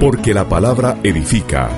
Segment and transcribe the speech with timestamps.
[0.00, 1.68] Porque la palabra edifica.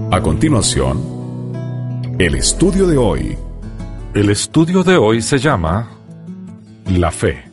[0.09, 1.52] A continuación,
[2.18, 3.38] el estudio de hoy.
[4.14, 5.89] El estudio de hoy se llama
[6.86, 7.52] La fe.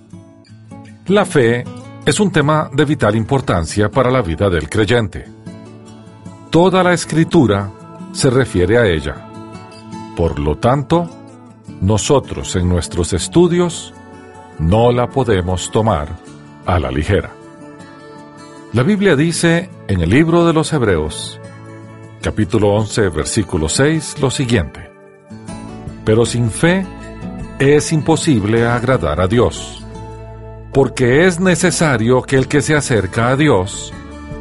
[1.08, 1.64] La fe
[2.06, 5.24] es un tema de vital importancia para la vida del creyente.
[6.50, 7.72] Toda la escritura
[8.14, 9.16] se refiere a ella.
[10.16, 11.10] Por lo tanto,
[11.80, 13.92] nosotros en nuestros estudios
[14.58, 16.08] no la podemos tomar
[16.64, 17.32] a la ligera.
[18.72, 21.40] La Biblia dice en el libro de los Hebreos,
[22.22, 24.90] capítulo 11, versículo 6, lo siguiente.
[26.04, 26.86] Pero sin fe
[27.58, 29.84] es imposible agradar a Dios,
[30.72, 33.92] porque es necesario que el que se acerca a Dios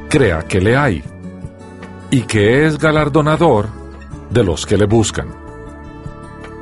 [0.09, 1.03] crea que le hay
[2.13, 3.69] y que es galardonador
[4.29, 5.29] de los que le buscan.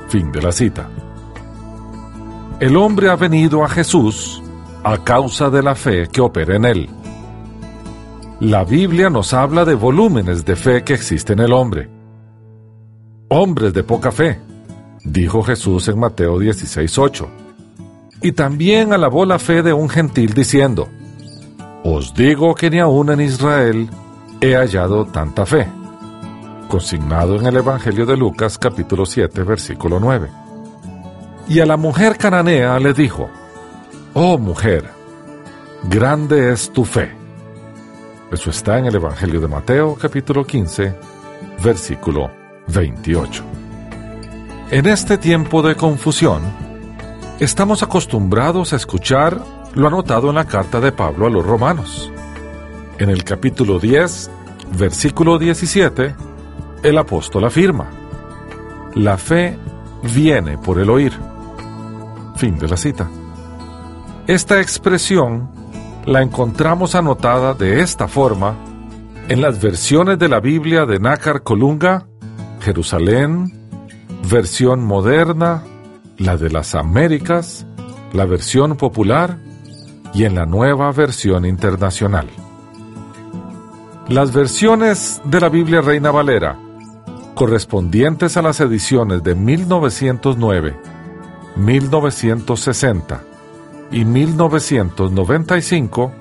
[0.07, 0.89] Fin de la cita.
[2.61, 4.41] El hombre ha venido a Jesús
[4.81, 6.89] a causa de la fe que opera en él.
[8.39, 11.89] La Biblia nos habla de volúmenes de fe que existe en el hombre.
[13.27, 14.39] Hombres de poca fe,
[15.03, 17.27] dijo Jesús en Mateo 16:8.
[18.21, 20.87] Y también alabó la fe de un gentil diciendo,
[21.83, 23.89] Os digo que ni aun en Israel
[24.41, 25.67] he hallado tanta fe.
[26.67, 30.29] Consignado en el Evangelio de Lucas capítulo 7 versículo 9.
[31.47, 33.29] Y a la mujer cananea le dijo,
[34.13, 34.89] Oh mujer,
[35.83, 37.11] grande es tu fe.
[38.31, 40.95] Eso está en el Evangelio de Mateo capítulo 15
[41.63, 42.31] versículo
[42.67, 43.43] 28.
[44.71, 46.41] En este tiempo de confusión,
[47.39, 49.39] estamos acostumbrados a escuchar
[49.75, 52.11] lo anotado en la carta de Pablo a los romanos
[52.99, 54.29] en el capítulo 10,
[54.77, 56.15] versículo 17,
[56.83, 57.89] el apóstol afirma,
[58.95, 59.57] la fe
[60.13, 61.13] viene por el oír.
[62.35, 63.09] Fin de la cita.
[64.27, 65.49] Esta expresión
[66.05, 68.55] la encontramos anotada de esta forma
[69.27, 72.07] en las versiones de la Biblia de Nácar Colunga,
[72.61, 73.53] Jerusalén,
[74.29, 75.63] versión moderna,
[76.17, 77.65] la de las Américas,
[78.13, 79.37] la versión popular
[80.13, 82.27] y en la nueva versión internacional.
[84.11, 86.59] Las versiones de la Biblia Reina Valera,
[87.33, 90.77] correspondientes a las ediciones de 1909,
[91.55, 93.23] 1960
[93.89, 96.11] y 1995,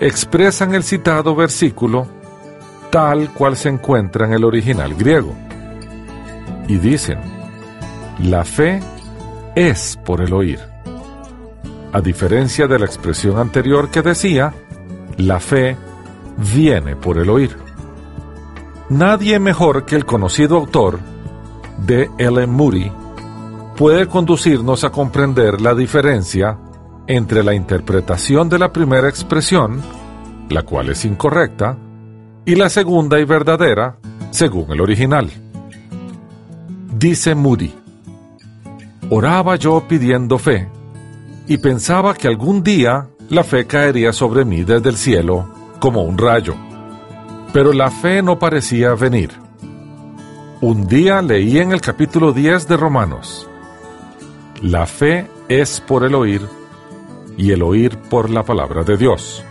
[0.00, 2.06] expresan el citado versículo
[2.90, 5.34] tal cual se encuentra en el original griego.
[6.68, 7.20] Y dicen,
[8.22, 8.82] la fe
[9.54, 10.60] es por el oír.
[11.90, 14.52] A diferencia de la expresión anterior que decía,
[15.16, 15.78] la fe
[16.36, 17.56] viene por el oír.
[18.88, 21.00] Nadie mejor que el conocido autor
[21.86, 22.90] de Ellen Moody
[23.76, 26.58] puede conducirnos a comprender la diferencia
[27.06, 29.82] entre la interpretación de la primera expresión,
[30.48, 31.76] la cual es incorrecta,
[32.44, 33.96] y la segunda y verdadera,
[34.30, 35.30] según el original.
[36.96, 37.74] Dice Moody,
[39.10, 40.68] oraba yo pidiendo fe,
[41.46, 46.16] y pensaba que algún día la fe caería sobre mí desde el cielo como un
[46.16, 46.54] rayo.
[47.52, 49.32] Pero la fe no parecía venir.
[50.62, 53.46] Un día leí en el capítulo 10 de Romanos,
[54.62, 56.40] la fe es por el oír
[57.36, 59.44] y el oír por la palabra de Dios.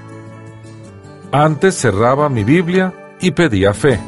[1.32, 4.00] Antes cerraba mi Biblia y pedía fe.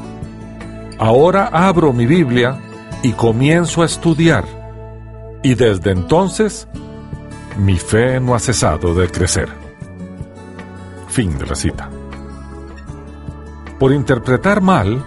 [0.98, 2.60] Ahora abro mi Biblia
[3.04, 4.46] y comienzo a estudiar.
[5.44, 6.68] Y desde entonces,
[7.56, 9.50] mi fe no ha cesado de crecer.
[11.08, 11.92] Fin de la cita
[13.80, 15.04] por interpretar mal,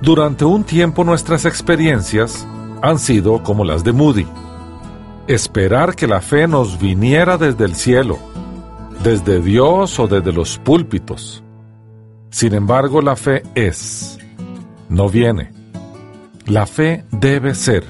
[0.00, 2.46] durante un tiempo nuestras experiencias
[2.82, 4.26] han sido como las de Moody.
[5.28, 8.18] Esperar que la fe nos viniera desde el cielo,
[9.02, 11.44] desde Dios o desde los púlpitos.
[12.30, 14.18] Sin embargo, la fe es,
[14.88, 15.52] no viene.
[16.46, 17.84] La fe debe ser.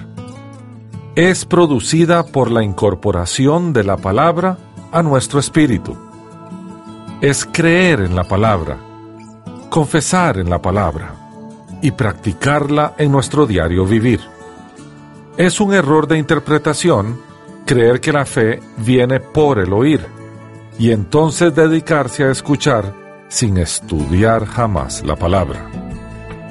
[1.15, 4.59] Es producida por la incorporación de la palabra
[4.93, 5.97] a nuestro espíritu.
[7.23, 8.92] Es creer en la palabra
[9.73, 11.15] confesar en la palabra
[11.81, 14.21] y practicarla en nuestro diario vivir.
[15.39, 17.19] Es un error de interpretación
[17.65, 20.05] creer que la fe viene por el oír
[20.79, 22.93] y entonces dedicarse a escuchar
[23.29, 25.71] sin estudiar jamás la palabra.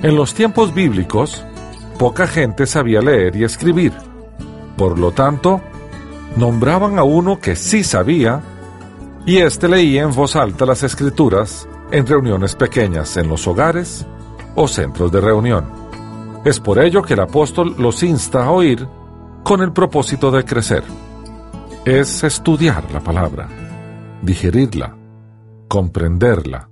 [0.02, 1.46] En los tiempos bíblicos,
[2.00, 3.94] poca gente sabía leer y escribir.
[4.76, 5.62] Por lo tanto,
[6.38, 8.42] nombraban a uno que sí sabía
[9.28, 14.06] y éste leía en voz alta las escrituras en reuniones pequeñas en los hogares
[14.56, 15.66] o centros de reunión.
[16.44, 18.88] Es por ello que el apóstol los insta a oír
[19.44, 20.84] con el propósito de crecer.
[21.86, 23.48] Es estudiar la palabra,
[24.22, 24.96] digerirla,
[25.68, 26.70] comprenderla,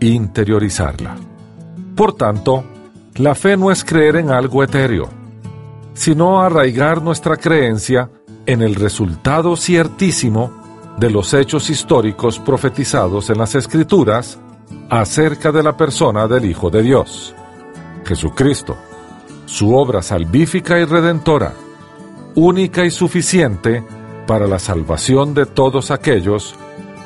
[0.00, 1.16] interiorizarla.
[1.94, 2.64] Por tanto,
[3.16, 5.08] la fe no es creer en algo etéreo,
[5.92, 8.10] sino arraigar nuestra creencia
[8.46, 10.63] en el resultado ciertísimo
[10.98, 14.38] de los hechos históricos profetizados en las Escrituras
[14.88, 17.34] acerca de la persona del Hijo de Dios,
[18.04, 18.76] Jesucristo,
[19.46, 21.52] su obra salvífica y redentora,
[22.34, 23.84] única y suficiente
[24.26, 26.54] para la salvación de todos aquellos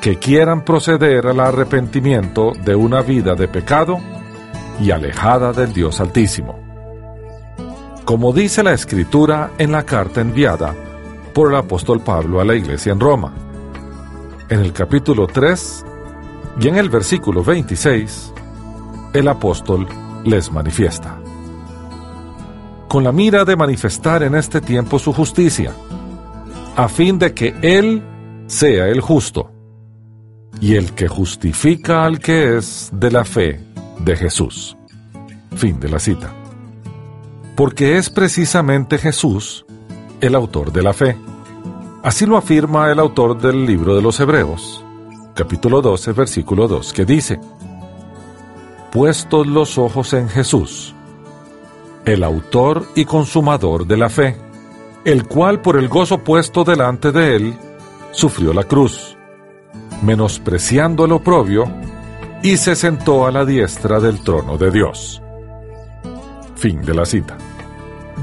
[0.01, 3.99] que quieran proceder al arrepentimiento de una vida de pecado
[4.79, 6.57] y alejada del Dios Altísimo.
[8.05, 10.73] Como dice la Escritura en la carta enviada
[11.33, 13.33] por el apóstol Pablo a la iglesia en Roma,
[14.49, 15.85] en el capítulo 3
[16.59, 18.33] y en el versículo 26,
[19.13, 19.87] el apóstol
[20.23, 21.17] les manifiesta.
[22.87, 25.73] Con la mira de manifestar en este tiempo su justicia,
[26.75, 28.03] a fin de que Él
[28.47, 29.51] sea el justo
[30.59, 33.59] y el que justifica al que es de la fe
[33.99, 34.75] de Jesús.
[35.55, 36.33] Fin de la cita.
[37.55, 39.65] Porque es precisamente Jesús
[40.21, 41.15] el autor de la fe.
[42.01, 44.85] Así lo afirma el autor del libro de los Hebreos,
[45.35, 47.41] capítulo 12, versículo 2, que dice,
[48.89, 50.95] Puestos los ojos en Jesús,
[52.05, 54.37] el autor y consumador de la fe,
[55.03, 57.53] el cual por el gozo puesto delante de él,
[58.11, 59.17] sufrió la cruz,
[60.01, 61.65] menospreciando el oprobio,
[62.41, 65.21] y se sentó a la diestra del trono de Dios.
[66.55, 67.37] Fin de la cita.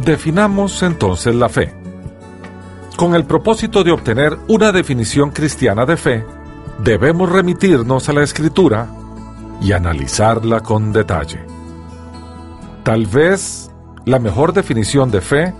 [0.02, 1.85] Definamos entonces la fe.
[2.96, 6.24] Con el propósito de obtener una definición cristiana de fe,
[6.82, 8.88] debemos remitirnos a la escritura
[9.60, 11.44] y analizarla con detalle.
[12.84, 13.70] Tal vez
[14.06, 15.54] la mejor definición de fe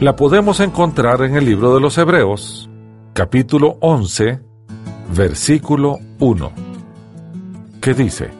[0.00, 2.68] la podemos encontrar en el libro de los Hebreos,
[3.12, 4.40] capítulo 11,
[5.14, 6.52] versículo 1,
[7.80, 8.30] que dice,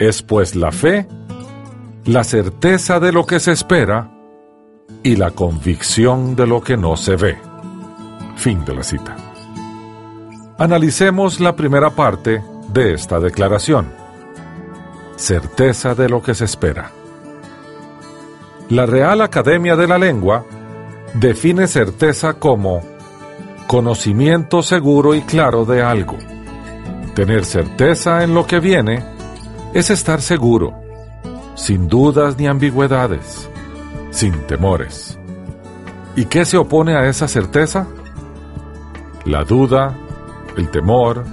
[0.00, 1.06] es pues la fe,
[2.04, 4.10] la certeza de lo que se espera
[5.04, 7.49] y la convicción de lo que no se ve.
[8.40, 9.14] Fin de la cita.
[10.56, 12.42] Analicemos la primera parte
[12.72, 13.92] de esta declaración.
[15.14, 16.90] Certeza de lo que se espera.
[18.70, 20.46] La Real Academia de la Lengua
[21.12, 22.80] define certeza como
[23.66, 26.16] conocimiento seguro y claro de algo.
[27.14, 29.04] Tener certeza en lo que viene
[29.74, 30.80] es estar seguro,
[31.56, 33.50] sin dudas ni ambigüedades,
[34.10, 35.18] sin temores.
[36.16, 37.86] ¿Y qué se opone a esa certeza?
[39.24, 39.96] La duda,
[40.56, 41.24] el temor,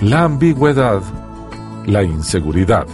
[0.00, 1.02] la ambigüedad,
[1.86, 2.86] la inseguridad.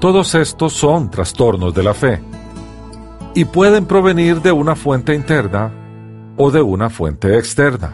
[0.00, 2.20] Todos estos son trastornos de la fe
[3.34, 5.72] y pueden provenir de una fuente interna
[6.36, 7.92] o de una fuente externa.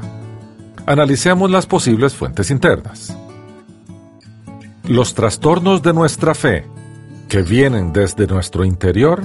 [0.87, 3.17] Analicemos las posibles fuentes internas.
[4.85, 6.67] Los trastornos de nuestra fe,
[7.29, 9.23] que vienen desde nuestro interior,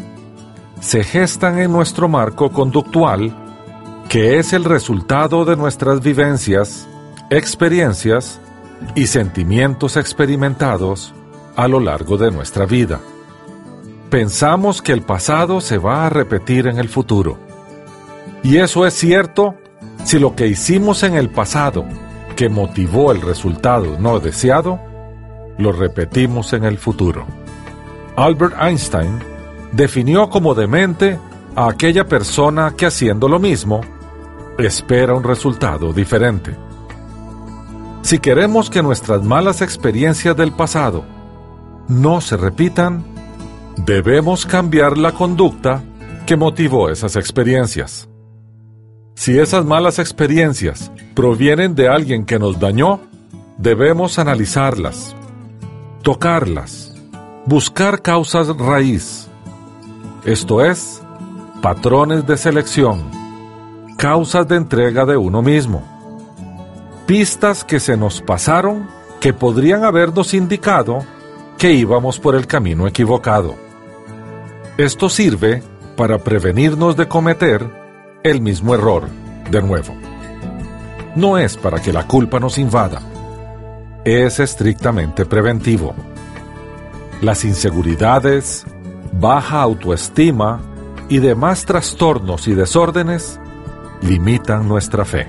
[0.80, 3.34] se gestan en nuestro marco conductual,
[4.10, 6.88] que es el resultado de nuestras vivencias,
[7.30, 8.40] experiencias
[8.94, 11.14] y sentimientos experimentados
[11.56, 13.00] a lo largo de nuestra vida.
[14.10, 17.38] Pensamos que el pasado se va a repetir en el futuro
[18.44, 19.56] y eso es cierto
[20.04, 21.84] si lo que hicimos en el pasado,
[22.36, 24.80] que motivó el resultado no deseado,
[25.58, 27.26] lo repetimos en el futuro.
[28.16, 29.20] Albert Einstein
[29.72, 31.18] definió como demente
[31.56, 33.82] a aquella persona que haciendo lo mismo,
[34.58, 36.56] espera un resultado diferente.
[38.02, 41.04] Si queremos que nuestras malas experiencias del pasado
[41.88, 43.04] no se repitan,
[43.78, 45.84] debemos cambiar la conducta
[46.26, 48.08] que motivó esas experiencias.
[49.16, 53.00] Si esas malas experiencias provienen de alguien que nos dañó,
[53.58, 55.16] debemos analizarlas,
[56.02, 56.94] tocarlas,
[57.46, 59.28] buscar causas raíz,
[60.26, 61.02] esto es,
[61.62, 63.15] patrones de selección,
[63.98, 65.84] causas de entrega de uno mismo,
[67.06, 68.88] pistas que se nos pasaron
[69.20, 71.00] que podrían habernos indicado
[71.58, 73.56] que íbamos por el camino equivocado.
[74.78, 75.64] Esto sirve
[75.96, 77.66] para prevenirnos de cometer
[78.24, 79.08] el mismo error
[79.50, 79.94] de nuevo.
[81.16, 83.02] No es para que la culpa nos invada,
[84.04, 85.96] es estrictamente preventivo.
[87.22, 88.66] Las inseguridades,
[89.14, 90.60] baja autoestima
[91.08, 93.40] y demás trastornos y desórdenes
[94.02, 95.28] limitan nuestra fe.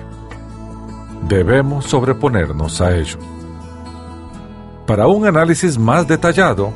[1.27, 3.17] Debemos sobreponernos a ello.
[4.85, 6.71] Para un análisis más detallado,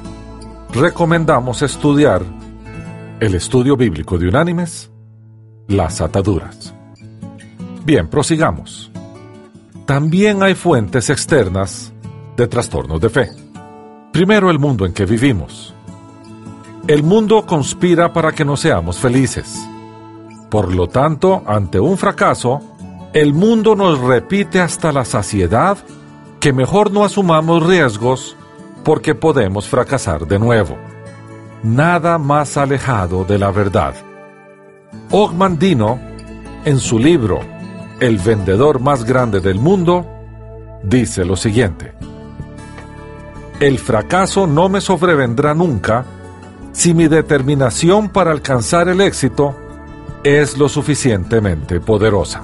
[0.74, 2.24] recomendamos estudiar
[3.20, 4.92] el estudio bíblico de Unánimes,
[5.68, 6.74] las ataduras.
[7.86, 8.92] Bien, prosigamos.
[9.86, 11.94] También hay fuentes externas
[12.36, 13.30] de trastornos de fe.
[14.12, 15.74] Primero, el mundo en que vivimos.
[16.88, 19.58] El mundo conspira para que no seamos felices.
[20.52, 22.60] Por lo tanto, ante un fracaso,
[23.14, 25.78] el mundo nos repite hasta la saciedad
[26.42, 28.36] que mejor no asumamos riesgos
[28.84, 30.78] porque podemos fracasar de nuevo.
[31.64, 33.96] Nada más alejado de la verdad.
[35.10, 35.98] Ogmandino,
[36.66, 37.40] en su libro
[38.02, 40.06] El vendedor más grande del mundo,
[40.84, 41.94] dice lo siguiente.
[43.62, 46.04] El fracaso no me sobrevendrá nunca
[46.74, 49.56] si mi determinación para alcanzar el éxito
[50.24, 52.44] es lo suficientemente poderosa.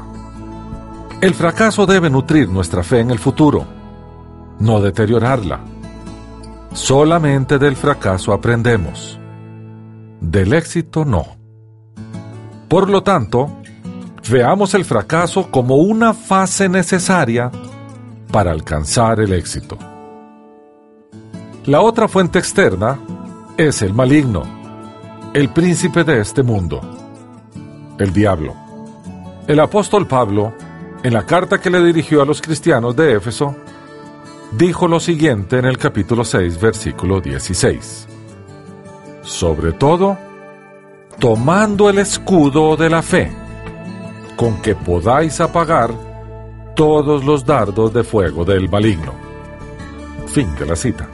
[1.22, 3.66] El fracaso debe nutrir nuestra fe en el futuro,
[4.60, 5.60] no deteriorarla.
[6.74, 9.20] Solamente del fracaso aprendemos,
[10.22, 11.26] del éxito no.
[12.68, 13.50] Por lo tanto,
[14.30, 17.52] veamos el fracaso como una fase necesaria
[18.32, 19.78] para alcanzar el éxito.
[21.66, 23.00] La otra fuente externa
[23.58, 24.44] es el maligno,
[25.34, 26.82] el príncipe de este mundo,
[28.00, 28.56] el diablo.
[29.48, 30.54] El apóstol Pablo,
[31.04, 33.56] en la carta que le dirigió a los cristianos de Éfeso,
[34.52, 38.08] dijo lo siguiente en el capítulo 6, versículo 16.
[39.22, 40.18] Sobre todo,
[41.20, 43.32] tomando el escudo de la fe,
[44.36, 45.92] con que podáis apagar
[46.76, 49.14] todos los dardos de fuego del maligno.
[50.28, 51.08] Fin de la cita.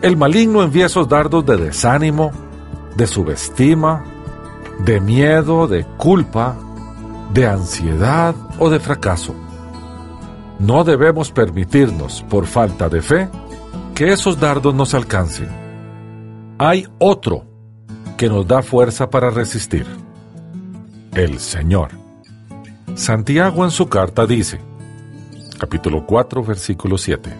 [0.00, 2.30] El maligno envía esos dardos de desánimo,
[2.96, 4.04] de subestima,
[4.84, 6.56] de miedo, de culpa,
[7.32, 9.34] de ansiedad o de fracaso.
[10.58, 13.28] No debemos permitirnos, por falta de fe,
[13.94, 15.48] que esos dardos nos alcancen.
[16.58, 17.44] Hay otro
[18.16, 19.86] que nos da fuerza para resistir.
[21.14, 21.90] El Señor.
[22.94, 24.60] Santiago en su carta dice,
[25.58, 27.30] capítulo 4, versículo 7.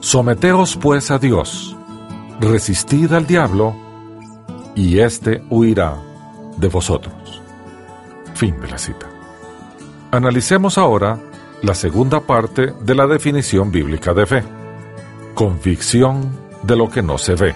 [0.00, 1.76] Someteos pues a Dios,
[2.40, 3.74] resistid al diablo,
[4.74, 6.13] y éste huirá
[6.56, 7.42] de vosotros.
[8.34, 9.06] Fin de la cita.
[10.10, 11.18] Analicemos ahora
[11.62, 14.44] la segunda parte de la definición bíblica de fe.
[15.34, 16.30] Convicción
[16.62, 17.54] de lo que no se ve.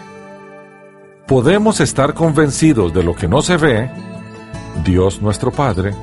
[1.26, 3.90] Podemos estar convencidos de lo que no se ve,
[4.82, 5.94] Dios nuestro Padre,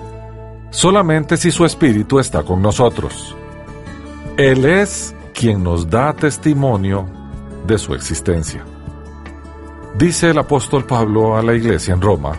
[0.70, 3.36] solamente si su Espíritu está con nosotros.
[4.38, 7.08] Él es quien nos da testimonio
[7.66, 8.64] de su existencia.
[9.98, 12.34] Dice el apóstol Pablo a la iglesia en Roma,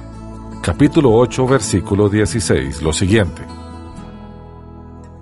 [0.67, 3.41] capítulo 8, versículo 16, lo siguiente.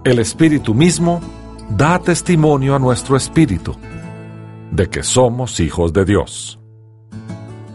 [0.03, 1.21] El Espíritu mismo
[1.69, 3.77] da testimonio a nuestro Espíritu
[4.71, 6.59] de que somos hijos de Dios.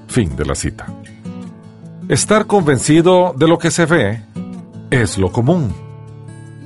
[0.08, 0.88] Fin de la cita.
[2.08, 4.24] Estar convencido de lo que se ve
[4.90, 5.72] es lo común,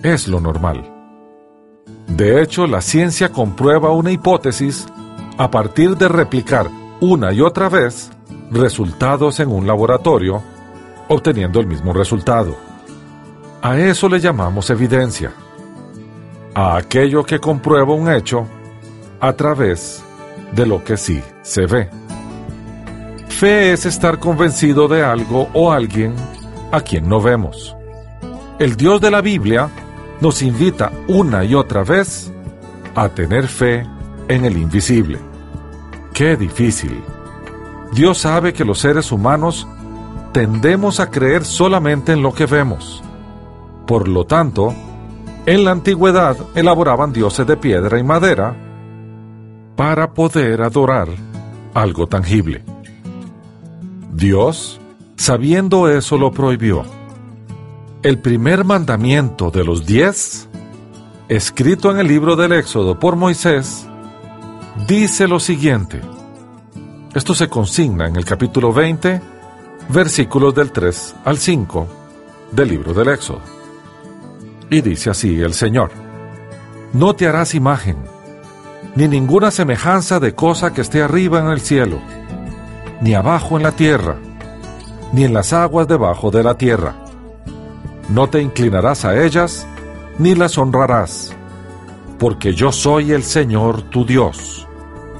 [0.03, 0.89] es lo normal.
[2.07, 4.85] De hecho, la ciencia comprueba una hipótesis
[5.37, 6.69] a partir de replicar
[7.01, 8.09] una y otra vez
[8.51, 10.52] resultados en un laboratorio,
[11.13, 12.57] obteniendo el mismo resultado.
[13.61, 15.31] A eso le llamamos evidencia,
[16.53, 18.45] a aquello que comprueba un hecho
[19.19, 20.03] a través
[20.51, 21.89] de lo que sí se ve.
[23.29, 26.13] Fe es estar convencido de algo o alguien
[26.71, 27.75] a quien no vemos.
[28.59, 29.69] El Dios de la Biblia
[30.21, 32.31] nos invita una y otra vez
[32.95, 33.85] a tener fe
[34.27, 35.19] en el invisible.
[36.13, 37.03] ¡Qué difícil!
[37.91, 39.67] Dios sabe que los seres humanos
[40.33, 43.01] tendemos a creer solamente en lo que vemos.
[43.87, 44.73] Por lo tanto,
[45.45, 48.55] en la antigüedad elaboraban dioses de piedra y madera
[49.75, 51.07] para poder adorar
[51.73, 52.63] algo tangible.
[54.11, 54.81] Dios,
[55.15, 56.83] sabiendo eso, lo prohibió
[58.03, 60.49] el primer mandamiento de los diez,
[61.29, 63.87] escrito en el libro del Éxodo por Moisés,
[64.87, 66.01] dice lo siguiente.
[67.15, 69.21] Esto se consigna en el capítulo 20,
[69.89, 71.87] versículos del 3 al 5
[72.51, 73.41] del libro del Éxodo.
[74.69, 75.91] Y dice así el Señor,
[76.93, 77.97] no te harás imagen,
[78.95, 81.99] ni ninguna semejanza de cosa que esté arriba en el cielo,
[83.01, 84.17] ni abajo en la tierra,
[85.11, 87.03] ni en las aguas debajo de la tierra
[88.09, 89.65] no te inclinarás a ellas,
[90.19, 91.33] ni las honrarás,
[92.19, 94.67] porque yo soy el Señor tu Dios,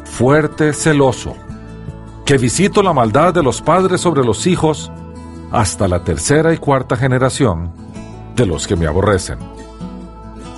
[0.04, 1.36] fuerte, celoso,
[2.26, 4.92] que visito la maldad de los padres sobre los hijos
[5.52, 7.72] hasta la tercera y cuarta generación
[8.36, 9.38] de los que me aborrecen.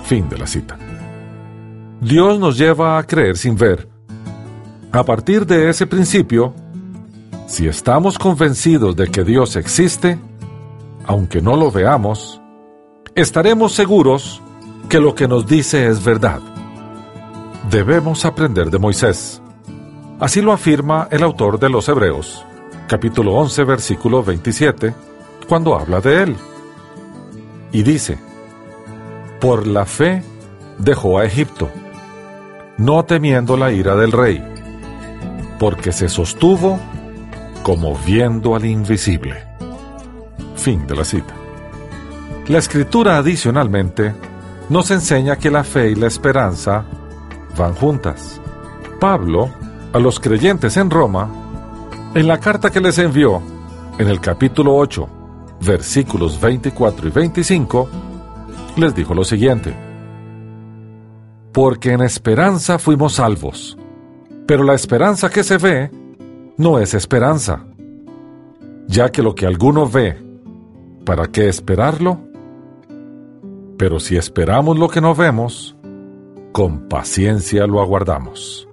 [0.04, 0.78] Fin de la cita.
[2.00, 3.88] Dios nos lleva a creer sin ver.
[4.92, 6.54] A partir de ese principio,
[7.48, 10.18] Si estamos convencidos de que Dios existe,
[11.06, 12.40] aunque no lo veamos,
[13.14, 14.42] estaremos seguros
[14.88, 16.40] que lo que nos dice es verdad.
[17.70, 19.40] Debemos aprender de Moisés.
[20.18, 22.42] Así lo afirma el autor de los Hebreos,
[22.88, 24.94] capítulo 11, versículo 27,
[25.46, 26.36] cuando habla de él.
[27.70, 28.18] Y dice,
[29.42, 30.22] por la fe
[30.78, 31.68] dejó a Egipto,
[32.78, 34.42] no temiendo la ira del rey,
[35.58, 36.80] porque se sostuvo
[37.62, 39.44] como viendo al invisible.
[40.56, 41.34] Fin de la cita.
[42.48, 44.14] La escritura adicionalmente
[44.70, 46.86] nos enseña que la fe y la esperanza
[47.58, 48.40] van juntas.
[48.98, 49.50] Pablo,
[49.96, 51.30] a los creyentes en Roma,
[52.14, 53.40] en la carta que les envió,
[53.98, 55.08] en el capítulo 8,
[55.62, 57.88] versículos 24 y 25,
[58.76, 59.74] les dijo lo siguiente.
[61.50, 63.78] Porque en esperanza fuimos salvos,
[64.46, 65.90] pero la esperanza que se ve
[66.58, 67.64] no es esperanza,
[68.86, 70.22] ya que lo que alguno ve,
[71.06, 72.20] ¿para qué esperarlo?
[73.78, 75.74] Pero si esperamos lo que no vemos,
[76.52, 78.68] con paciencia lo aguardamos.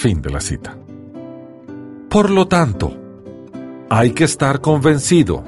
[0.00, 0.78] Fin de la cita.
[2.08, 2.92] Por lo tanto,
[3.90, 5.42] hay que estar convencido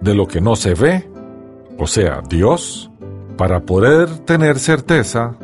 [0.00, 1.10] de lo que no se ve,
[1.76, 2.88] o sea, Dios,
[3.36, 5.34] para poder tener certeza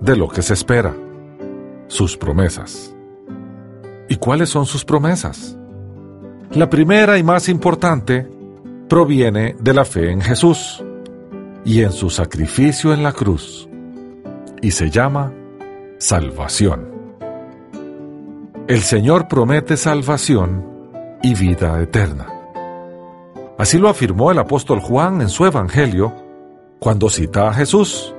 [0.00, 0.96] de lo que se espera,
[1.86, 2.92] sus promesas.
[4.08, 5.56] ¿Y cuáles son sus promesas?
[6.50, 8.26] La primera y más importante
[8.88, 10.82] proviene de la fe en Jesús
[11.64, 13.68] y en su sacrificio en la cruz,
[14.60, 15.32] y se llama
[15.98, 16.97] salvación.
[18.68, 20.62] El Señor promete salvación
[21.22, 22.26] y vida eterna.
[23.56, 26.12] Así lo afirmó el apóstol Juan en su Evangelio
[26.78, 28.14] cuando cita a Jesús,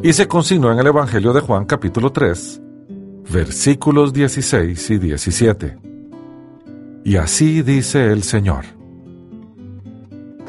[0.00, 2.62] y se consignó en el Evangelio de Juan capítulo 3,
[3.32, 5.78] versículos 16 y 17.
[7.04, 8.64] Y así dice el Señor.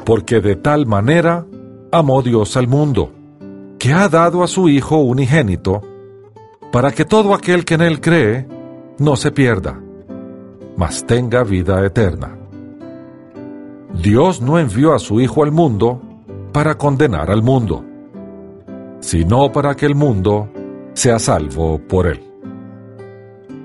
[0.04, 1.44] Porque de tal manera
[1.90, 3.10] amó Dios al mundo,
[3.76, 5.82] que ha dado a su Hijo unigénito,
[6.70, 8.53] para que todo aquel que en él cree
[8.98, 9.80] no se pierda,
[10.76, 12.36] mas tenga vida eterna.
[14.02, 16.00] Dios no envió a su Hijo al mundo
[16.52, 17.84] para condenar al mundo,
[19.00, 20.48] sino para que el mundo
[20.94, 22.20] sea salvo por él.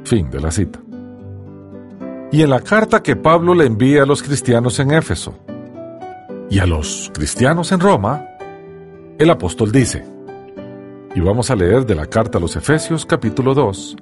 [0.04, 0.80] Fin de la cita.
[2.32, 5.34] Y en la carta que Pablo le envía a los cristianos en Éfeso
[6.50, 8.26] y a los cristianos en Roma,
[9.18, 10.06] el apóstol dice,
[11.16, 13.98] y vamos a leer de la carta a los Efesios capítulo 2,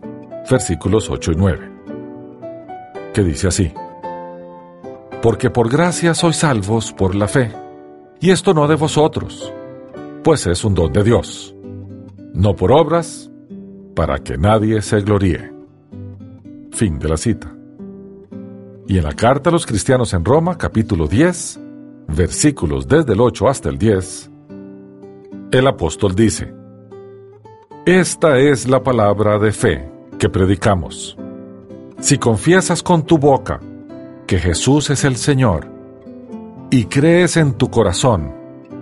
[0.50, 1.72] versículos 8 y 9,
[3.14, 3.74] que dice así,
[5.22, 7.52] Porque por gracia sois salvos por la fe,
[8.20, 9.54] y esto no de vosotros,
[10.24, 11.56] pues es un don de Dios,
[12.34, 13.30] no por obras,
[13.96, 15.52] para que nadie se gloríe.
[16.72, 17.54] Fin de la cita.
[18.88, 21.60] Y en la carta a los cristianos en Roma, capítulo 10,
[22.10, 24.32] versículos desde el 8 hasta el 10,
[25.52, 26.54] el apóstol dice,
[27.86, 31.18] Esta es la palabra de fe que predicamos.
[32.00, 33.60] Si confiesas con tu boca
[34.26, 35.68] que Jesús es el Señor
[36.70, 38.34] y crees en tu corazón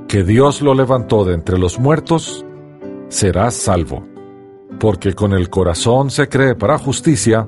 [0.07, 2.45] que Dios lo levantó de entre los muertos,
[3.09, 4.05] serás salvo,
[4.79, 7.47] porque con el corazón se cree para justicia,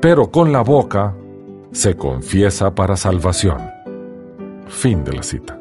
[0.00, 1.14] pero con la boca
[1.72, 3.58] se confiesa para salvación.
[4.66, 5.58] Fin de la cita.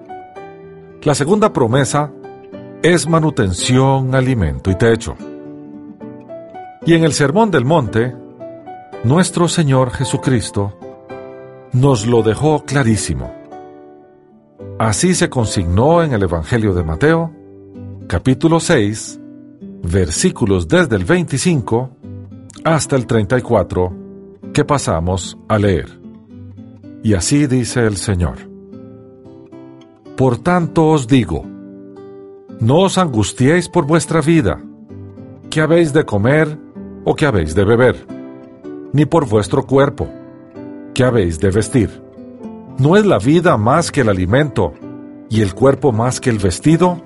[1.03, 2.11] La segunda promesa
[2.81, 5.15] es manutención, alimento y techo.
[6.85, 8.15] Y en el Sermón del Monte,
[9.03, 10.77] nuestro Señor Jesucristo
[11.73, 13.33] nos lo dejó clarísimo.
[14.79, 17.31] Así se consignó en el Evangelio de Mateo,
[18.07, 19.19] capítulo 6,
[19.83, 21.89] versículos desde el 25
[22.63, 23.93] hasta el 34
[24.53, 25.99] que pasamos a leer.
[27.03, 28.37] Y así dice el Señor.
[30.15, 31.45] Por tanto os digo,
[32.59, 34.61] no os angustiéis por vuestra vida,
[35.49, 36.57] que habéis de comer
[37.09, 37.95] o que habéis de beber,
[38.93, 40.07] ni por vuestro cuerpo,
[40.93, 42.03] que habéis de vestir.
[42.77, 44.75] ¿No es la vida más que el alimento
[45.27, 47.01] y el cuerpo más que el vestido?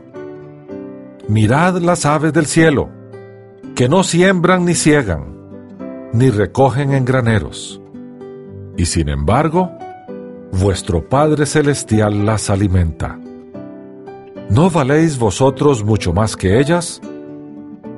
[1.29, 2.89] Mirad las aves del cielo,
[3.75, 5.37] que no siembran ni ciegan,
[6.11, 7.81] ni recogen en graneros.
[8.75, 9.71] Y sin embargo,
[10.51, 13.17] vuestro Padre Celestial las alimenta.
[14.49, 16.99] ¿No valéis vosotros mucho más que ellas?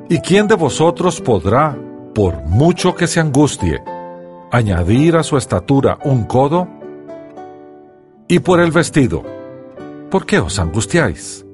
[0.07, 1.75] ¿Y quién de vosotros podrá,
[2.15, 3.84] por mucho que se angustie,
[4.51, 6.67] añadir a su estatura un codo?
[8.28, 9.21] Y por el vestido,
[10.10, 11.45] ¿por qué os angustiáis?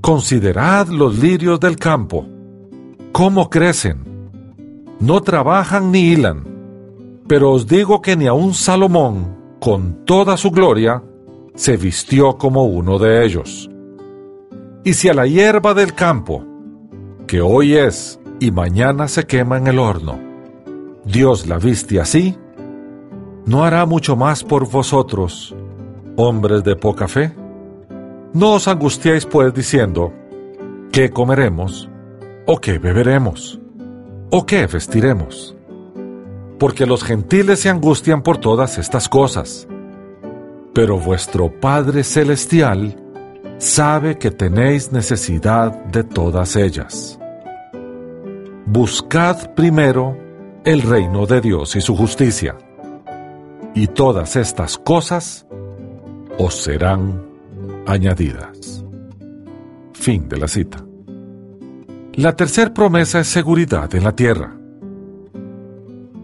[0.00, 2.26] Considerad los lirios del campo,
[3.12, 4.10] cómo crecen
[5.02, 6.44] no trabajan ni hilan.
[7.26, 11.02] Pero os digo que ni aun Salomón, con toda su gloria,
[11.56, 13.68] se vistió como uno de ellos.
[14.84, 16.44] Y si a la hierba del campo,
[17.26, 20.18] que hoy es y mañana se quema en el horno,
[21.04, 22.38] Dios la viste así,
[23.44, 25.54] ¿no hará mucho más por vosotros,
[26.16, 27.34] hombres de poca fe?
[28.34, 30.12] No os angustiéis pues diciendo,
[30.92, 31.90] ¿qué comeremos?
[32.46, 33.60] ¿O qué beberemos?
[34.30, 35.56] ¿O qué vestiremos?
[36.58, 39.68] Porque los gentiles se angustian por todas estas cosas.
[40.72, 42.96] Pero vuestro Padre Celestial
[43.58, 47.18] sabe que tenéis necesidad de todas ellas.
[48.66, 50.16] Buscad primero
[50.64, 52.56] el reino de Dios y su justicia,
[53.74, 55.46] y todas estas cosas
[56.38, 57.20] os serán
[57.86, 58.84] añadidas.
[59.92, 60.78] Fin de la cita.
[62.14, 64.54] La tercera promesa es seguridad en la tierra.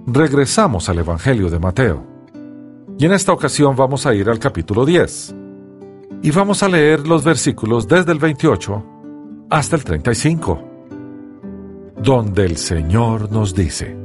[0.06, 2.06] Regresamos al Evangelio de Mateo.
[2.98, 5.34] Y en esta ocasión vamos a ir al capítulo 10.
[6.22, 8.84] Y vamos a leer los versículos desde el 28
[9.50, 10.77] hasta el 35,
[12.02, 13.96] donde el Señor nos dice,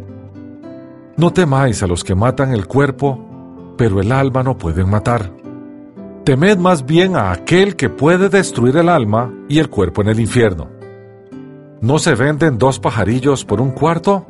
[1.17, 5.43] No temáis a los que matan el cuerpo, pero el alma no pueden matar
[6.23, 10.21] Temed más bien a aquel que puede destruir el alma y el cuerpo en el
[10.21, 10.69] infierno.
[11.81, 14.25] ¿No se venden dos pajarillos por un cuarto?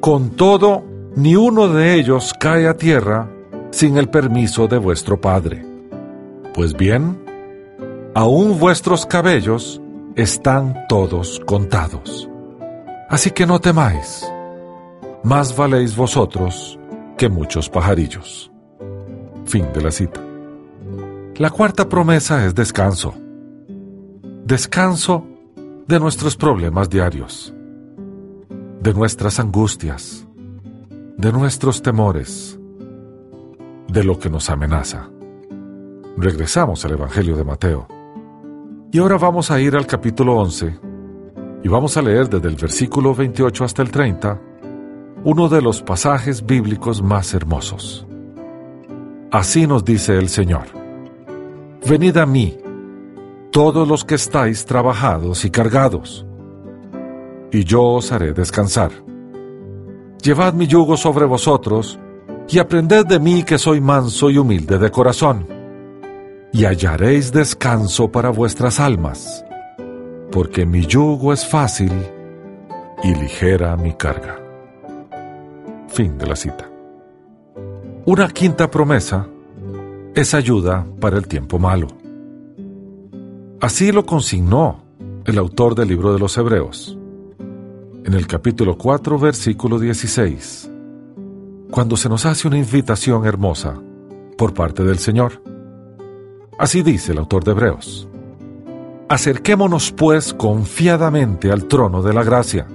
[0.00, 0.84] Con todo,
[1.16, 3.30] ni uno de ellos cae a tierra
[3.70, 5.64] sin el permiso de vuestro Padre.
[6.52, 7.18] Pues bien,
[8.14, 9.80] aún vuestros cabellos
[10.14, 12.28] están todos contados.
[13.12, 14.26] Así que no temáis,
[15.22, 16.78] más valéis vosotros
[17.18, 18.50] que muchos pajarillos.
[19.44, 20.18] Fin de la cita.
[21.36, 23.12] La cuarta promesa es descanso.
[24.46, 25.26] Descanso
[25.86, 27.52] de nuestros problemas diarios,
[28.80, 30.26] de nuestras angustias,
[31.18, 32.58] de nuestros temores,
[33.88, 35.10] de lo que nos amenaza.
[36.16, 37.86] Regresamos al Evangelio de Mateo.
[38.90, 40.91] Y ahora vamos a ir al capítulo 11
[41.62, 44.40] y vamos a leer desde el versículo 28 hasta el 30
[45.24, 48.06] uno de los pasajes bíblicos más hermosos.
[49.30, 50.64] Así nos dice el Señor.
[51.88, 52.58] Venid a mí,
[53.50, 56.26] todos los que estáis trabajados y cargados,
[57.52, 58.90] y yo os haré descansar.
[60.22, 61.98] Llevad mi yugo sobre vosotros,
[62.48, 65.46] y aprended de mí que soy manso y humilde de corazón,
[66.52, 69.44] y hallaréis descanso para vuestras almas,
[70.32, 71.92] porque mi yugo es fácil
[73.04, 74.40] y ligera mi carga.
[75.88, 76.68] Fin de la cita.
[78.06, 79.28] Una quinta promesa
[80.14, 81.88] es ayuda para el tiempo malo.
[83.60, 84.82] Así lo consignó
[85.24, 86.98] el autor del libro de los Hebreos,
[88.04, 90.70] en el capítulo 4, versículo 16,
[91.70, 93.80] cuando se nos hace una invitación hermosa
[94.36, 95.40] por parte del Señor.
[96.58, 98.08] Así dice el autor de Hebreos.
[99.12, 102.66] Acerquémonos pues confiadamente al trono de la gracia,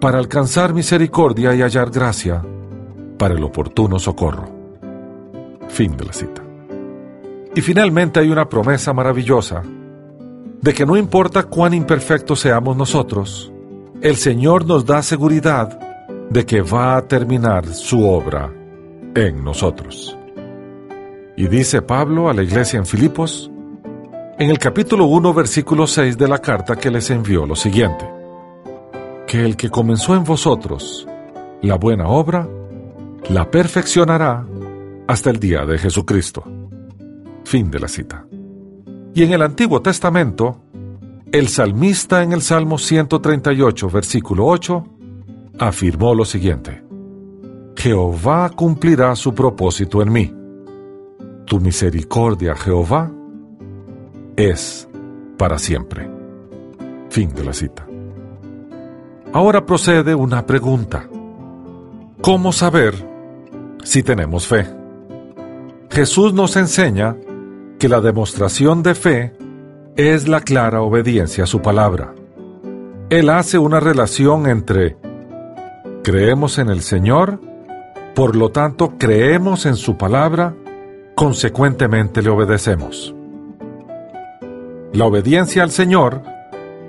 [0.00, 2.40] para alcanzar misericordia y hallar gracia
[3.18, 4.48] para el oportuno socorro.
[5.66, 6.44] Fin de la cita.
[7.56, 9.64] Y finalmente hay una promesa maravillosa
[10.62, 13.52] de que no importa cuán imperfectos seamos nosotros,
[14.00, 15.76] el Señor nos da seguridad
[16.30, 18.54] de que va a terminar su obra
[19.16, 20.16] en nosotros.
[21.36, 23.49] Y dice Pablo a la iglesia en Filipos,
[24.40, 28.10] en el capítulo 1, versículo 6 de la carta que les envió lo siguiente,
[29.26, 31.06] que el que comenzó en vosotros
[31.60, 32.48] la buena obra,
[33.28, 34.46] la perfeccionará
[35.06, 36.42] hasta el día de Jesucristo.
[37.44, 38.26] Fin de la cita.
[39.12, 40.62] Y en el Antiguo Testamento,
[41.30, 44.84] el salmista en el Salmo 138, versículo 8,
[45.58, 46.82] afirmó lo siguiente.
[47.76, 50.34] Jehová cumplirá su propósito en mí.
[51.44, 53.12] Tu misericordia, Jehová,
[54.48, 54.88] es
[55.36, 56.08] para siempre.
[57.10, 57.86] Fin de la cita.
[59.32, 61.08] Ahora procede una pregunta.
[62.20, 62.94] ¿Cómo saber
[63.82, 64.66] si tenemos fe?
[65.90, 67.16] Jesús nos enseña
[67.78, 69.32] que la demostración de fe
[69.96, 72.14] es la clara obediencia a su palabra.
[73.08, 74.96] Él hace una relación entre
[76.02, 77.40] creemos en el Señor,
[78.14, 80.54] por lo tanto creemos en su palabra,
[81.14, 83.14] consecuentemente le obedecemos.
[84.92, 86.22] La obediencia al Señor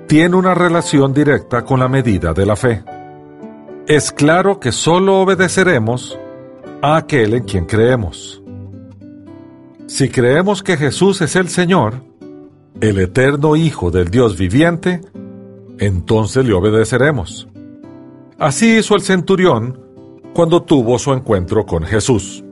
[0.08, 2.82] tiene una relación directa con la medida de la fe.
[3.86, 6.18] Es claro que solo obedeceremos
[6.82, 8.42] a aquel en quien creemos.
[9.86, 12.02] Si creemos que Jesús es el Señor,
[12.80, 15.00] el eterno Hijo del Dios viviente,
[15.78, 17.46] entonces le obedeceremos.
[18.36, 19.80] Así hizo el centurión
[20.34, 22.42] cuando tuvo su encuentro con Jesús.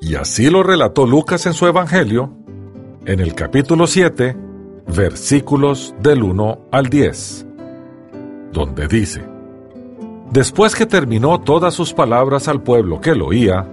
[0.00, 2.32] Y así lo relató Lucas en su Evangelio,
[3.04, 4.47] en el capítulo 7,
[4.88, 7.46] versículos del 1 al 10,
[8.52, 9.22] donde dice,
[10.30, 13.66] Después que terminó todas sus palabras al pueblo que lo oía,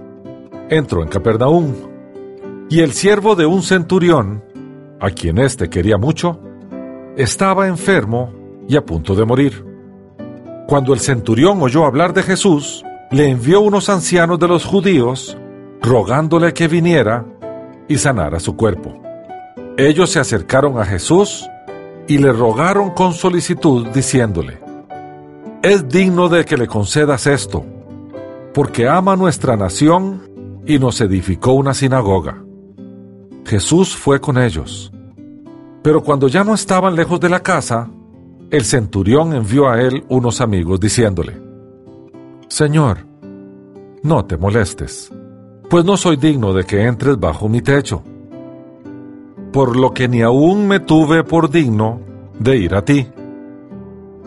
[0.70, 1.74] entró en Capernaum,
[2.68, 4.42] y el siervo de un centurión,
[5.00, 6.40] a quien éste quería mucho,
[7.16, 8.32] estaba enfermo
[8.68, 9.64] y a punto de morir.
[10.66, 15.36] Cuando el centurión oyó hablar de Jesús, le envió unos ancianos de los judíos,
[15.80, 17.24] rogándole que viniera
[17.86, 19.05] y sanara su cuerpo.
[19.78, 21.46] Ellos se acercaron a Jesús
[22.08, 24.58] y le rogaron con solicitud, diciéndole,
[25.62, 27.62] Es digno de que le concedas esto,
[28.54, 32.42] porque ama nuestra nación y nos edificó una sinagoga.
[33.44, 34.90] Jesús fue con ellos.
[35.82, 37.90] Pero cuando ya no estaban lejos de la casa,
[38.50, 41.38] el centurión envió a él unos amigos diciéndole,
[42.48, 43.06] Señor,
[44.02, 45.12] no te molestes,
[45.68, 48.02] pues no soy digno de que entres bajo mi techo,
[49.52, 52.00] por lo que ni aún me tuve por digno
[52.38, 53.06] de ir a ti.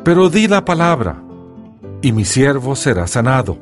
[0.03, 1.21] Pero di la palabra,
[2.01, 3.57] y mi siervo será sanado,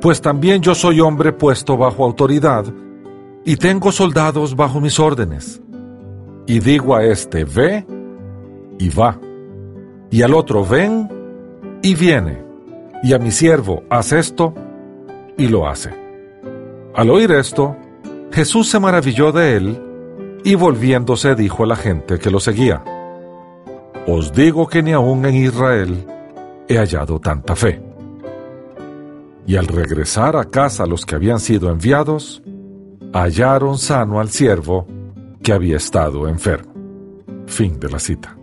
[0.00, 2.64] pues también yo soy hombre puesto bajo autoridad,
[3.44, 5.60] y tengo soldados bajo mis órdenes.
[6.46, 7.86] Y digo a este, ve,
[8.78, 9.18] y va,
[10.10, 11.08] y al otro, ven,
[11.82, 12.42] y viene,
[13.02, 14.54] y a mi siervo, haz esto,
[15.36, 15.90] y lo hace.
[16.94, 17.76] Al oír esto,
[18.32, 19.89] Jesús se maravilló de él,
[20.44, 22.82] y volviéndose dijo a la gente que lo seguía,
[24.06, 26.06] Os digo que ni aun en Israel
[26.68, 27.82] he hallado tanta fe.
[29.46, 32.42] Y al regresar a casa los que habían sido enviados,
[33.12, 34.86] hallaron sano al siervo
[35.42, 36.72] que había estado enfermo.
[37.46, 38.36] Fin de la cita.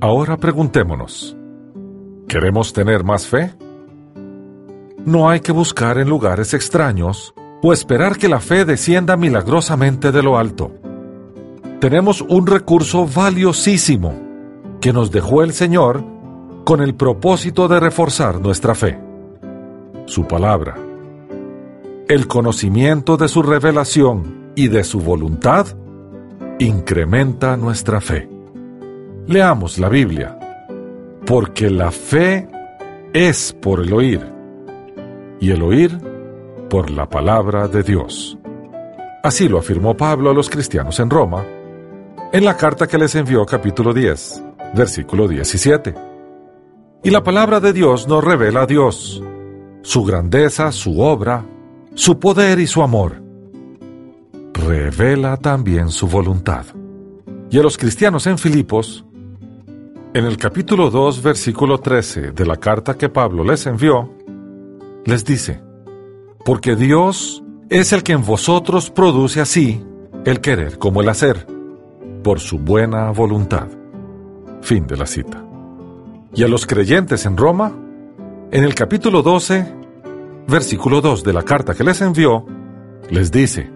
[0.00, 1.36] Ahora preguntémonos,
[2.28, 3.54] ¿queremos tener más fe?
[5.04, 10.22] No hay que buscar en lugares extraños o esperar que la fe descienda milagrosamente de
[10.22, 10.79] lo alto.
[11.80, 14.14] Tenemos un recurso valiosísimo
[14.80, 16.04] que nos dejó el Señor
[16.64, 18.98] con el propósito de reforzar nuestra fe.
[20.06, 20.76] Su palabra
[22.10, 25.68] el conocimiento de su revelación y de su voluntad
[26.58, 28.28] incrementa nuestra fe.
[29.28, 30.36] Leamos la Biblia,
[31.24, 32.48] porque la fe
[33.12, 34.26] es por el oír,
[35.38, 35.96] y el oír
[36.68, 38.36] por la palabra de Dios.
[39.22, 41.44] Así lo afirmó Pablo a los cristianos en Roma,
[42.32, 44.42] en la carta que les envió capítulo 10,
[44.74, 45.94] versículo 17.
[47.02, 49.22] Y la palabra de Dios nos revela a Dios,
[49.82, 51.44] su grandeza, su obra,
[51.94, 53.20] su poder y su amor.
[54.54, 56.66] Revela también su voluntad.
[57.50, 59.04] Y a los cristianos en Filipos,
[60.14, 64.08] en el capítulo 2, versículo 13 de la carta que Pablo les envió,
[65.04, 65.60] les dice,
[66.44, 69.82] porque Dios es el que en vosotros produce así
[70.24, 71.46] el querer como el hacer,
[72.22, 73.68] por su buena voluntad.
[74.62, 75.44] Fin de la cita.
[76.34, 77.72] Y a los creyentes en Roma,
[78.50, 79.66] en el capítulo 12,
[80.46, 82.46] versículo 2 de la carta que les envió,
[83.08, 83.70] les dice,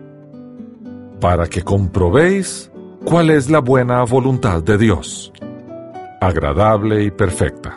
[1.20, 2.70] para que comprobéis
[3.04, 5.32] cuál es la buena voluntad de Dios,
[6.20, 7.76] agradable y perfecta.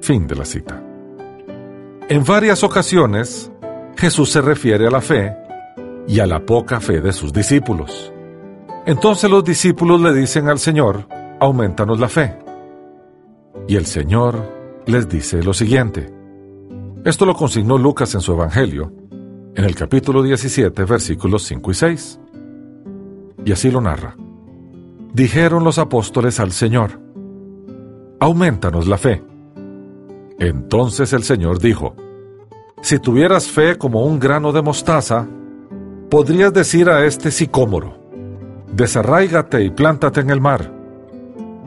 [0.00, 0.82] Fin de la cita.
[2.08, 3.50] En varias ocasiones,
[3.96, 5.36] Jesús se refiere a la fe
[6.06, 8.12] y a la poca fe de sus discípulos.
[8.84, 11.06] Entonces los discípulos le dicen al Señor,
[11.38, 12.36] aumentanos la fe.
[13.68, 16.12] Y el Señor les dice lo siguiente,
[17.04, 18.92] esto lo consignó Lucas en su Evangelio,
[19.54, 22.20] en el capítulo 17, versículos 5 y 6.
[23.44, 24.16] Y así lo narra.
[25.12, 27.00] Dijeron los apóstoles al Señor,
[28.18, 29.22] aumentanos la fe.
[30.40, 31.94] Entonces el Señor dijo,
[32.82, 35.28] si tuvieras fe como un grano de mostaza,
[36.10, 38.01] podrías decir a este sicómoro,
[38.72, 40.72] desarráigate y plántate en el mar,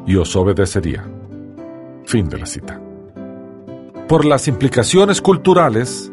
[0.05, 1.05] y os obedecería.
[2.05, 2.79] Fin de la cita.
[4.07, 6.11] Por las implicaciones culturales,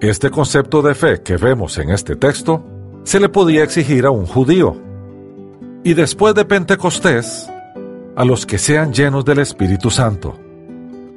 [0.00, 2.64] este concepto de fe que vemos en este texto
[3.04, 4.76] se le podía exigir a un judío.
[5.84, 7.48] Y después de Pentecostés,
[8.16, 10.36] a los que sean llenos del Espíritu Santo,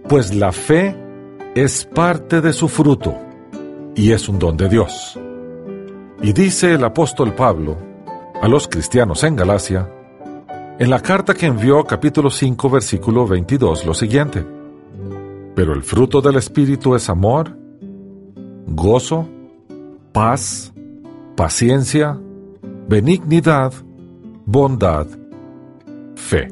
[0.07, 0.95] pues la fe
[1.55, 3.17] es parte de su fruto
[3.95, 5.19] y es un don de Dios.
[6.21, 7.90] Y dice el apóstol Pablo
[8.41, 9.87] a los cristianos en Galacia,
[10.79, 14.43] en la carta que envió capítulo 5 versículo 22 lo siguiente,
[15.55, 17.55] pero el fruto del Espíritu es amor,
[18.65, 19.29] gozo,
[20.11, 20.73] paz,
[21.35, 22.19] paciencia,
[22.87, 23.73] benignidad,
[24.45, 25.05] bondad,
[26.15, 26.47] fe.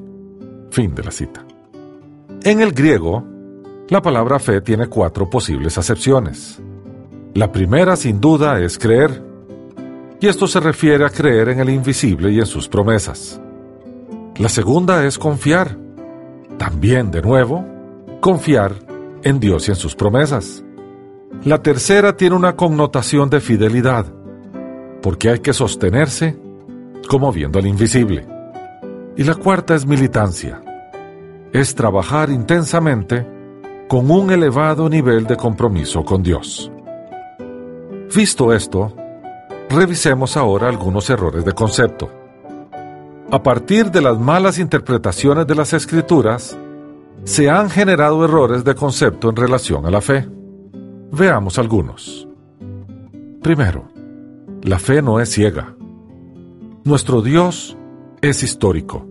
[0.70, 1.44] Fin de la cita.
[2.44, 3.26] En el griego,
[3.90, 6.62] La palabra fe tiene cuatro posibles acepciones.
[7.34, 9.29] La primera, sin duda, es creer.
[10.22, 13.40] Y esto se refiere a creer en el invisible y en sus promesas.
[14.38, 15.78] La segunda es confiar.
[16.58, 17.66] También, de nuevo,
[18.20, 18.74] confiar
[19.24, 20.64] en Dios y en sus promesas.
[21.44, 24.06] La tercera tiene una connotación de fidelidad,
[25.02, 26.38] porque hay que sostenerse
[27.08, 28.28] como viendo al invisible.
[29.16, 30.62] Y la cuarta es militancia.
[31.54, 33.26] Es trabajar intensamente
[33.88, 36.72] con un elevado nivel de compromiso con Dios.
[38.14, 38.94] Visto esto,
[39.70, 42.10] revisemos ahora algunos errores de concepto.
[43.32, 46.58] A partir de las malas interpretaciones de las escrituras,
[47.24, 50.28] se han generado errores de concepto en relación a la fe.
[51.12, 52.28] Veamos algunos.
[53.44, 53.88] Primero,
[54.64, 55.76] la fe no es ciega.
[56.84, 57.78] Nuestro Dios
[58.22, 59.06] es histórico.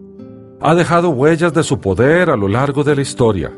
[0.61, 3.53] Ha dejado huellas de su poder a lo largo de la historia.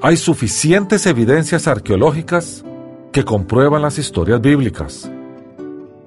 [0.00, 2.64] Hay suficientes evidencias arqueológicas
[3.10, 5.10] que comprueban las historias bíblicas.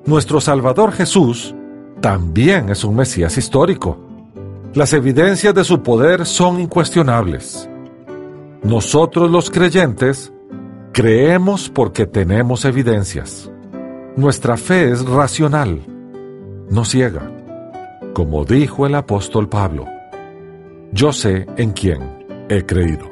[0.06, 1.56] Nuestro Salvador Jesús
[2.02, 3.98] también es un Mesías histórico.
[4.74, 7.70] Las evidencias de su poder son incuestionables.
[8.64, 10.32] Nosotros los creyentes
[10.92, 13.50] Creemos porque tenemos evidencias.
[14.18, 15.80] Nuestra fe es racional,
[16.70, 17.32] no ciega.
[18.14, 19.86] Como dijo el apóstol Pablo,
[20.92, 23.10] yo sé en quién he creído.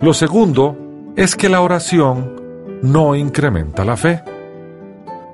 [0.00, 0.76] Lo segundo
[1.16, 2.40] es que la oración
[2.80, 4.22] no incrementa la fe.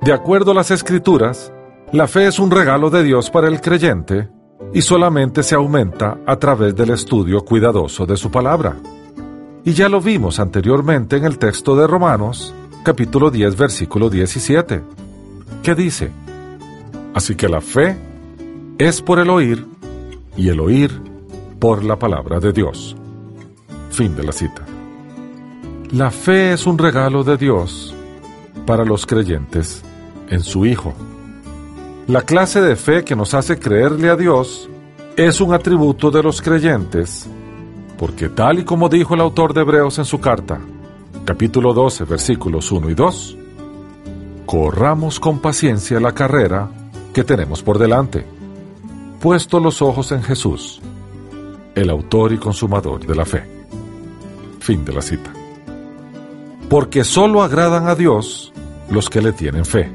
[0.03, 1.53] De acuerdo a las escrituras,
[1.93, 4.27] la fe es un regalo de Dios para el creyente
[4.73, 8.75] y solamente se aumenta a través del estudio cuidadoso de su palabra.
[9.63, 14.83] Y ya lo vimos anteriormente en el texto de Romanos, capítulo 10, versículo 17,
[15.63, 16.11] que dice,
[17.13, 17.95] Así que la fe
[18.77, 19.65] es por el oír
[20.35, 20.91] y el oír
[21.59, 22.97] por la palabra de Dios.
[23.89, 24.65] Fin de la cita.
[25.93, 27.95] La fe es un regalo de Dios
[28.65, 29.81] para los creyentes
[30.29, 30.93] en su Hijo.
[32.07, 34.69] La clase de fe que nos hace creerle a Dios
[35.15, 37.29] es un atributo de los creyentes
[38.03, 40.59] porque tal y como dijo el autor de Hebreos en su carta,
[41.23, 43.37] capítulo 12, versículos 1 y 2,
[44.45, 46.69] corramos con paciencia la carrera
[47.13, 48.25] que tenemos por delante,
[49.21, 50.81] puesto los ojos en Jesús,
[51.75, 53.43] el autor y consumador de la fe.
[54.59, 55.31] Fin de la cita.
[56.69, 58.51] Porque solo agradan a Dios
[58.89, 59.89] los que le tienen fe.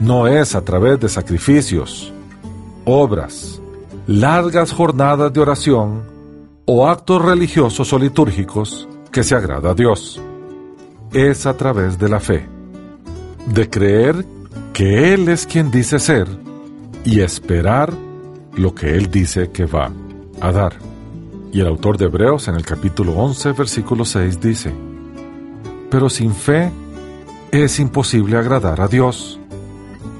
[0.00, 2.12] No es a través de sacrificios,
[2.84, 3.60] obras,
[4.06, 6.02] largas jornadas de oración,
[6.64, 10.20] o actos religiosos o litúrgicos que se agrada a Dios.
[11.12, 12.46] Es a través de la fe,
[13.46, 14.24] de creer
[14.72, 16.28] que Él es quien dice ser
[17.04, 17.92] y esperar
[18.54, 19.90] lo que Él dice que va
[20.40, 20.74] a dar.
[21.52, 24.72] Y el autor de Hebreos en el capítulo 11, versículo 6 dice,
[25.90, 26.70] Pero sin fe
[27.50, 29.40] es imposible agradar a Dios,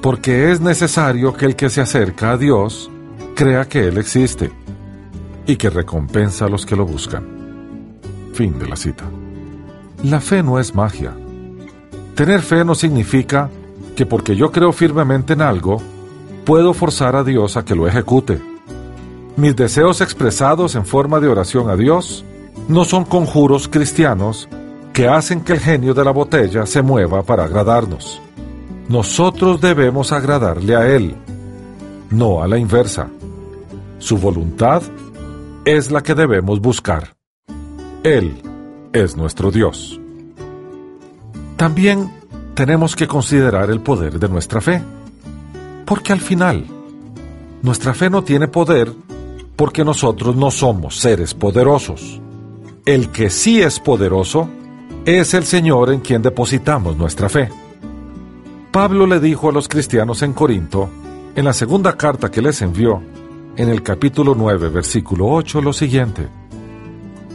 [0.01, 2.91] porque es necesario que el que se acerca a Dios
[3.35, 4.51] crea que Él existe
[5.47, 7.27] y que recompensa a los que lo buscan.
[8.33, 9.05] Fin de la cita.
[10.05, 11.13] La fe no es magia.
[12.15, 13.51] Tener fe no significa
[13.97, 15.83] que porque yo creo firmemente en algo,
[16.45, 18.41] puedo forzar a Dios a que lo ejecute.
[19.37, 22.25] Mis deseos expresados en forma de oración a Dios
[22.69, 24.49] no son conjuros cristianos
[24.93, 28.21] que hacen que el genio de la botella se mueva para agradarnos.
[28.89, 31.15] Nosotros debemos agradarle a Él,
[32.09, 33.11] no a la inversa.
[33.99, 34.83] Su voluntad
[35.67, 37.15] es la que debemos buscar.
[38.03, 38.41] Él
[38.95, 40.01] es nuestro Dios.
[41.59, 42.11] También
[42.55, 44.83] tenemos que considerar el poder de nuestra fe,
[45.85, 46.65] porque al final,
[47.63, 48.91] nuestra fe no tiene poder
[49.55, 52.23] porque nosotros no somos seres poderosos.
[52.87, 54.49] El que sí es poderoso
[55.05, 57.51] es el Señor en quien depositamos nuestra fe.
[58.81, 60.89] Pablo le dijo a los cristianos en Corinto,
[61.35, 63.03] en la segunda carta que les envió,
[63.57, 66.29] en el capítulo 9, versículo 8, lo siguiente.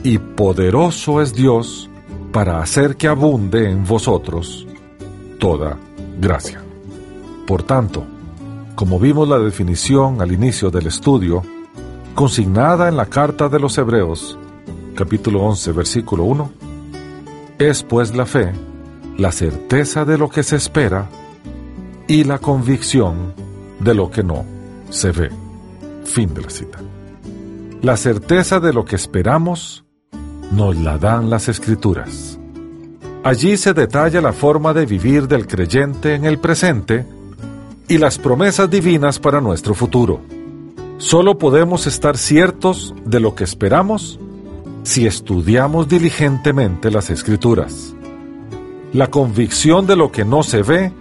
[0.04, 1.89] Y poderoso es Dios
[2.32, 4.66] para hacer que abunde en vosotros
[5.38, 5.78] toda
[6.18, 6.64] gracia.
[7.46, 8.06] Por tanto,
[8.74, 11.44] como vimos la definición al inicio del estudio,
[12.16, 14.39] consignada en la carta de los Hebreos,
[14.96, 16.52] capítulo 11, versículo 1,
[17.60, 18.54] es pues la fe,
[19.18, 21.10] la certeza de lo que se espera
[22.08, 23.34] y la convicción
[23.80, 24.45] de lo que no
[24.89, 25.30] se ve.
[26.04, 26.80] Fin de la cita.
[27.82, 29.84] La certeza de lo que esperamos
[30.51, 32.39] nos la dan las escrituras.
[33.24, 37.06] Allí se detalla la forma de vivir del creyente en el presente
[37.88, 40.22] y las promesas divinas para nuestro futuro.
[40.97, 44.20] Solo podemos estar ciertos de lo que esperamos
[44.84, 47.95] si estudiamos diligentemente las escrituras.
[48.91, 50.91] La convicción de lo que no se ve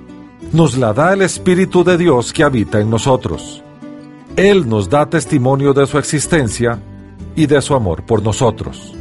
[0.53, 3.63] nos la da el Espíritu de Dios que habita en nosotros.
[4.37, 6.79] Él nos da testimonio de su existencia
[7.35, 8.95] y de su amor por nosotros.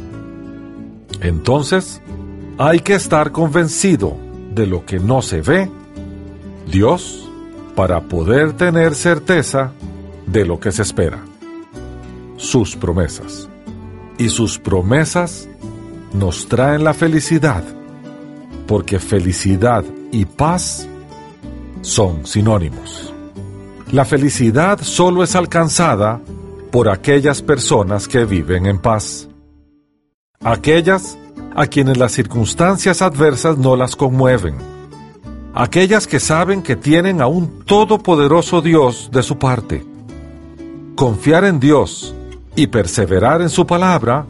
[1.20, 2.00] Entonces,
[2.58, 4.16] hay que estar convencido
[4.54, 5.70] de lo que no se ve,
[6.70, 7.28] Dios,
[7.76, 9.72] para poder tener certeza
[10.26, 11.22] de lo que se espera,
[12.36, 13.48] sus promesas.
[14.18, 15.48] Y sus promesas
[16.14, 17.64] nos traen la felicidad,
[18.66, 20.88] porque felicidad y paz
[21.82, 23.12] son sinónimos.
[23.90, 26.20] La felicidad solo es alcanzada
[26.70, 29.28] por aquellas personas que viven en paz.
[30.40, 31.18] Aquellas
[31.54, 34.56] a quienes las circunstancias adversas no las conmueven.
[35.54, 39.84] Aquellas que saben que tienen a un todopoderoso Dios de su parte.
[40.96, 42.14] Confiar en Dios
[42.56, 44.24] y perseverar en su palabra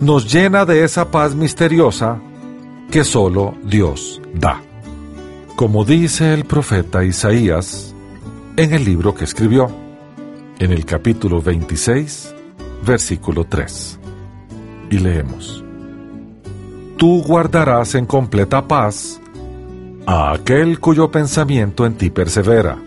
[0.00, 2.18] nos llena de esa paz misteriosa
[2.90, 4.67] que solo Dios da.
[5.58, 7.92] Como dice el profeta Isaías
[8.56, 9.68] en el libro que escribió,
[10.60, 12.32] en el capítulo 26,
[12.86, 13.98] versículo 3.
[14.90, 15.64] Y leemos,
[16.96, 19.20] Tú guardarás en completa paz
[20.06, 22.78] a aquel cuyo pensamiento en ti persevera,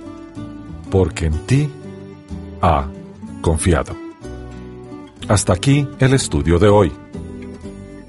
[0.90, 1.70] porque en ti
[2.62, 2.88] ha
[3.42, 3.98] confiado.
[5.28, 6.94] Hasta aquí el estudio de hoy.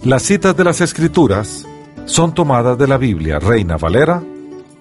[0.05, 1.67] Las citas de las Escrituras
[2.05, 4.23] son tomadas de la Biblia Reina Valera,